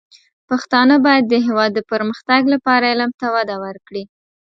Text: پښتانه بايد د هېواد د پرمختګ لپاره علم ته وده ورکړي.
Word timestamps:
پښتانه 0.49 0.95
بايد 1.05 1.25
د 1.29 1.35
هېواد 1.45 1.71
د 1.75 1.79
پرمختګ 1.91 2.41
لپاره 2.53 2.85
علم 2.93 3.11
ته 3.19 3.27
وده 3.35 3.55
ورکړي. 3.65 4.03